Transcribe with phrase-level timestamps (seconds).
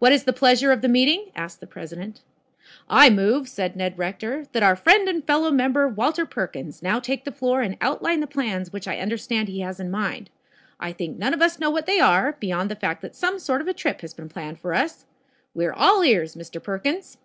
[0.00, 2.20] "What is the pleasure of the meeting?" asked the president.
[2.90, 7.22] "I move," said Ned Rector, "that our friend and fellow member, Walter Perkins, now take
[7.24, 10.30] the floor and outline the plans which I understand he has in mind.
[10.80, 13.60] I think none of us know what they are, beyoud the fact that some sort
[13.60, 15.04] of a trip has been planned for us.
[15.54, 16.60] We are all ears, Mr.
[16.60, 17.18] Perkins."